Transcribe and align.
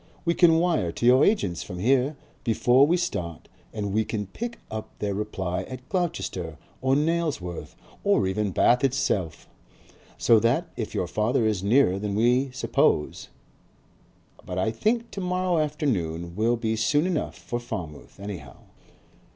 "We 0.25 0.33
can 0.33 0.57
wire 0.57 0.91
to 0.93 1.05
your 1.05 1.23
agents 1.23 1.61
from 1.61 1.77
here 1.77 2.15
before 2.43 2.87
we 2.87 2.97
start 2.97 3.47
and 3.71 3.93
we 3.93 4.03
can 4.03 4.25
pick 4.25 4.57
up 4.71 4.89
their 4.97 5.13
reply 5.13 5.61
at 5.69 5.87
Gloucester 5.89 6.57
or 6.81 6.95
Nailsworth 6.95 7.75
or 8.03 8.25
even 8.25 8.49
Bath 8.49 8.83
itself. 8.83 9.47
So 10.17 10.39
that 10.39 10.69
if 10.75 10.95
your 10.95 11.05
father 11.05 11.45
is 11.45 11.61
nearer 11.61 11.99
than 11.99 12.15
we 12.15 12.49
suppose 12.49 13.27
But 14.43 14.57
I 14.57 14.71
think 14.71 15.11
to 15.11 15.21
morrow 15.21 15.59
afternoon 15.59 16.35
will 16.35 16.55
be 16.57 16.75
soon 16.75 17.05
enough 17.05 17.37
for 17.37 17.59
Falmouth, 17.59 18.19
anyhow." 18.19 18.55